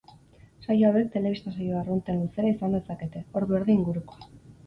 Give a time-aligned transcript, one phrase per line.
[0.67, 4.31] Saio hauek telebista-saio arrunten luzera izan dezakete, ordu erdi ingurukoa.